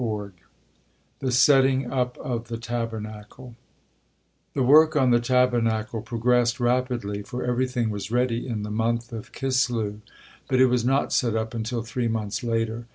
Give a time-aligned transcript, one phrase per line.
[1.19, 3.53] THE SETTING UP OF THE TABERNACLE
[4.55, 9.31] The work on the Tabernacle progressed rapidly, for everything was ready in the month of
[9.31, 9.99] Kislew,
[10.49, 12.87] but it was not set up until three months later.